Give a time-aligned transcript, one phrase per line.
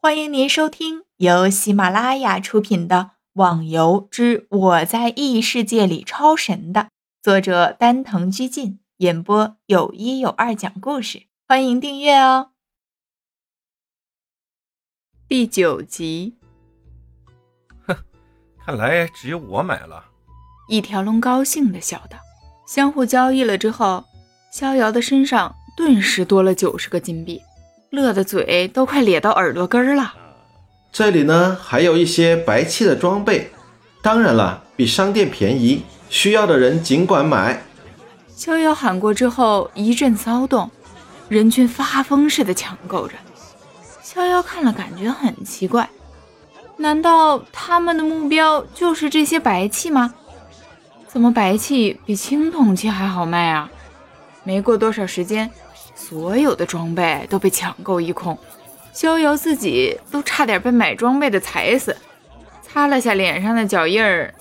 [0.00, 2.96] 欢迎您收听由喜马拉雅出品的
[3.32, 6.90] 《网游之我在异世界里超神》的
[7.20, 12.52] 作者丹藤居进演播，有一有二讲故事，欢迎订阅哦。
[15.26, 16.38] 第九集，
[17.84, 17.96] 哼，
[18.64, 20.04] 看来只有我买了。
[20.68, 22.18] 一条龙高兴的笑道。
[22.68, 24.04] 相互交易了之后，
[24.52, 27.42] 逍遥的身上顿时多了九十个金币。
[27.90, 30.14] 乐的嘴都快咧到耳朵根了。
[30.92, 33.50] 这里呢还有一些白气的装备，
[34.02, 37.62] 当然了，比商店便宜，需要的人尽管买。
[38.34, 40.70] 逍遥喊过之后，一阵骚动，
[41.28, 43.14] 人群发疯似的抢购着。
[44.02, 45.88] 逍遥看了，感觉很奇怪，
[46.76, 50.12] 难道他们的目标就是这些白气吗？
[51.06, 53.70] 怎么白气比青铜器还好卖啊？
[54.44, 55.50] 没过多少时间。
[55.98, 58.38] 所有的装备都被抢购一空，
[58.92, 61.94] 逍遥自己都差点被买装备的踩死，
[62.62, 64.32] 擦了下脸上的脚印儿，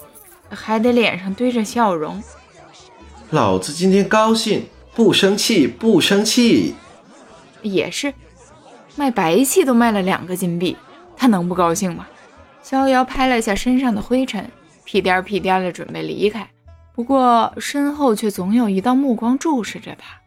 [0.50, 2.22] 还得脸上堆着笑容。
[3.32, 6.76] 老子今天高兴，不生气，不生气。
[7.64, 8.14] 也是，
[8.96, 10.78] 卖白气都卖了两个金币，
[11.18, 12.08] 他能不高兴吗？
[12.62, 14.50] 逍遥拍了下身上的灰尘，
[14.86, 16.48] 屁颠屁颠的准备离开，
[16.94, 20.22] 不过身后却总有一道目光注视着他，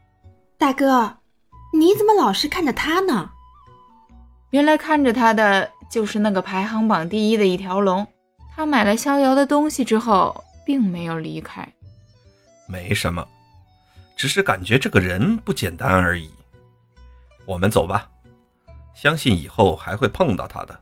[0.59, 1.20] 大哥。
[1.73, 3.31] 你怎么老是看着他呢？
[4.51, 8.07] 原来看着他的就是那个排行榜第一的一条龙。
[8.55, 11.67] 他买了逍遥的东西之后，并没有离开。
[12.69, 13.27] 没什么，
[14.17, 16.29] 只是感觉这个人不简单而已。
[17.47, 18.11] 我们走吧，
[18.95, 20.79] 相信以后还会碰到他的。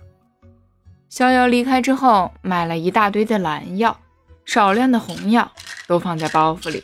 [1.09, 3.99] 逍遥离开之后，买了一大堆的蓝药，
[4.45, 5.53] 少量的红药
[5.87, 6.83] 都放在包袱里。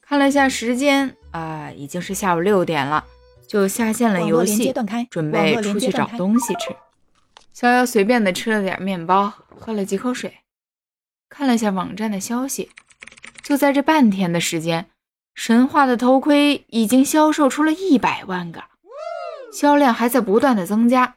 [0.00, 1.16] 看了下时间。
[1.30, 3.04] 啊，已经是下午六点了，
[3.46, 4.72] 就下线了游戏，
[5.10, 6.74] 准备出去找东西吃。
[7.52, 10.38] 逍遥随便的吃了点面包，喝了几口水，
[11.28, 12.70] 看了下网站的消息。
[13.42, 14.86] 就在这半天的时间，
[15.34, 18.64] 神话的头盔已经销售出了一百万个，
[19.52, 21.16] 销量还在不断的增加。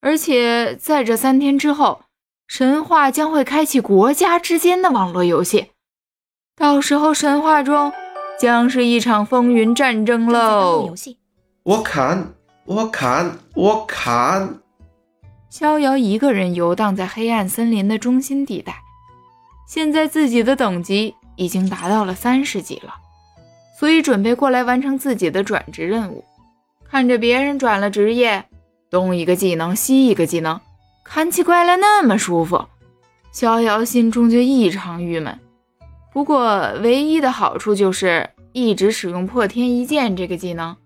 [0.00, 2.04] 而且在这三天之后，
[2.46, 5.72] 神话将会开启国家之间的网络游戏，
[6.56, 7.92] 到时候神话中。
[8.38, 10.94] 将是一场风云战争喽！
[11.64, 12.32] 我砍，
[12.64, 14.60] 我砍，我砍！
[15.50, 18.76] 逍遥一个人游荡在黑暗森林的中心地带，
[19.66, 22.94] 现在自己的等级已经达到了三十级了，
[23.76, 26.24] 所以准备过来完成自己的转职任务。
[26.88, 28.44] 看着别人转了职业，
[28.88, 30.60] 东一个技能西一个技能，
[31.02, 32.66] 砍起怪来那么舒服，
[33.32, 35.36] 逍遥心中就异常郁闷。
[36.18, 40.76] 不过，唯一的好处就是一直使用破天一剑这个技能，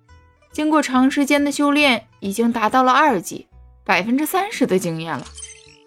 [0.53, 3.47] 经过长时间的修炼，已经达到了二级，
[3.82, 5.25] 百分之三十的经验了，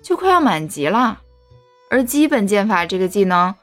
[0.01, 1.21] 就快要满级了。
[1.91, 3.53] 而基本剑法这个技能，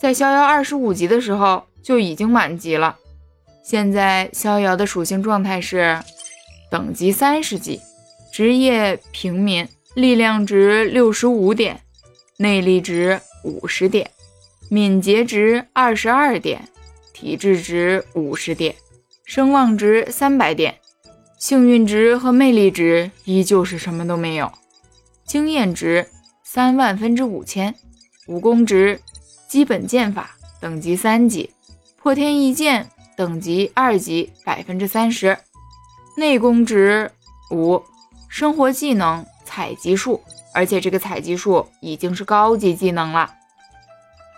[0.00, 2.96] 在逍遥二十五级的时候就已经满级了。
[3.64, 5.98] 现在逍遥的属性状态是
[6.70, 7.80] 等级三十级，
[8.32, 9.66] 职业平民，
[9.96, 11.80] 力量值六十五点，
[12.36, 14.08] 内力值五十点。
[14.72, 16.66] 敏捷值二十二点，
[17.12, 18.74] 体质值五十点，
[19.22, 20.76] 声望值三百点，
[21.38, 24.50] 幸运值和魅力值依旧是什么都没有，
[25.26, 26.08] 经验值
[26.42, 27.74] 三万分之五千，
[28.28, 28.98] 武功值
[29.46, 31.50] 基本剑法等级三级，
[32.00, 35.36] 破天一剑等级二级百分之三十，
[36.16, 37.10] 内功值
[37.50, 37.82] 五，
[38.26, 40.22] 生活技能采集术，
[40.54, 43.34] 而且这个采集术已经是高级技能了。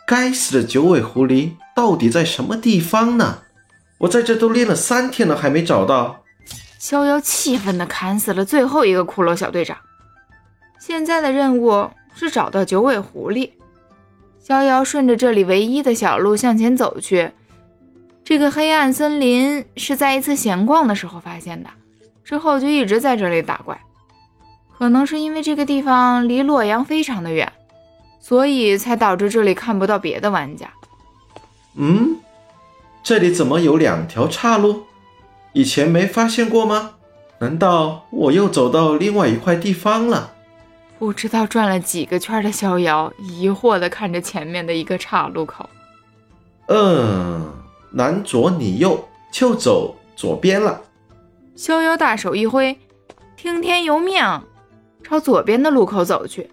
[0.06, 3.38] 该死的九尾狐狸到底在什么地方呢？
[3.98, 6.22] 我在这都练了三天了，还没找到。
[6.78, 9.78] 逍遥气愤地砍死了最后一个骷髅小队长。
[10.78, 13.50] 现在的任务是找到九尾狐狸。
[14.38, 17.31] 逍遥顺着这里唯一的小路向前走去。
[18.22, 21.70] 这个黑暗森林是在一次闲逛的时候发现的，
[22.22, 23.81] 之后就一直在这里打怪。
[24.76, 27.50] 可能是因为这个地方离洛阳非常的远。
[28.26, 30.73] 所以才导致这里看不到别的玩家。
[31.75, 32.17] 嗯，
[33.03, 34.85] 这里怎么有两条岔路？
[35.53, 36.93] 以前没发现过吗？
[37.41, 40.32] 难道我又走到另外一块地方了？
[40.99, 45.69] 不知道转了几个圈的逍遥疑惑地看着前面的一个岔路口。
[46.69, 47.53] 嗯，
[47.91, 50.81] 男左女右，就走左边了。
[51.56, 52.79] 逍遥大手一挥，
[53.37, 54.25] 听天由命，
[55.03, 56.49] 朝左边的路口走去。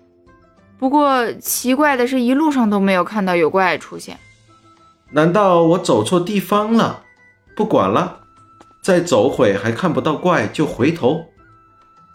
[0.82, 4.18] 不过奇怪的是，一路上都没有看到有怪出现。
[5.12, 7.04] 难道我走错地方了？
[7.56, 8.22] 不管了，
[8.82, 11.26] 再走会还看不到怪就回头。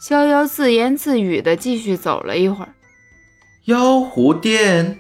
[0.01, 2.75] 逍遥自言自语的继续走了一会儿。
[3.67, 4.99] 妖狐殿，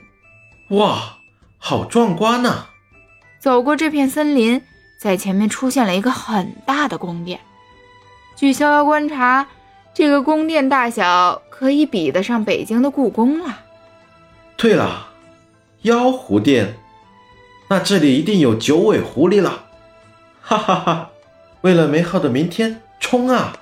[0.70, 1.16] 哇，
[1.58, 2.66] 好壮观呐！
[3.40, 4.62] 走过这片森林，
[5.00, 7.40] 在前面出现了一个很大的宫殿。
[8.36, 9.48] 据逍遥观察，
[9.96, 13.60] 这个宫殿大小可以比得上北京的故宫了。
[14.54, 15.08] 对了，
[15.80, 16.74] 妖狐殿，
[17.70, 19.64] 那这里一定有九尾狐狸了！
[20.42, 21.10] 哈哈哈！
[21.62, 23.56] 为了美好的明天，冲啊！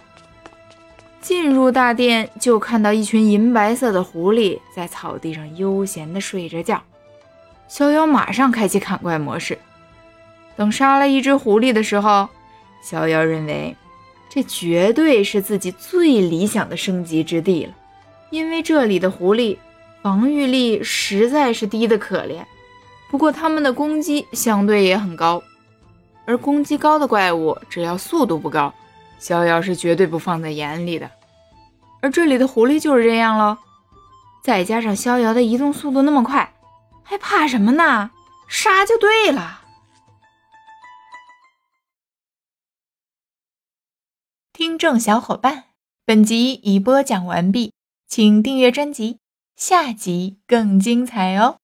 [1.20, 6.82] 进入大殿，就看到一群银白色的狐狸在草地上悠闲地睡着觉。
[7.68, 9.56] 逍遥马上开启砍怪模式。
[10.56, 12.28] 等杀了一只狐狸的时候，
[12.82, 13.76] 逍遥认为
[14.34, 17.72] 这绝对是自己最理想的升级之地了，
[18.30, 19.56] 因为这里的狐狸
[20.02, 22.44] 防御力实在是低得可怜。
[23.12, 25.40] 不过它们的攻击相对也很高，
[26.26, 28.74] 而攻击高的怪物只要速度不高。
[29.20, 31.08] 逍遥是绝对不放在眼里的，
[32.02, 33.56] 而这里的狐狸就是这样喽。
[34.42, 36.52] 再加上逍遥的移动速度那么快，
[37.04, 38.10] 还怕什么呢？
[38.48, 39.60] 杀就对了。
[44.56, 45.64] 听众小伙伴，
[46.06, 47.72] 本集已播讲完毕，
[48.06, 49.18] 请订阅专辑，
[49.56, 51.56] 下集更精彩哦。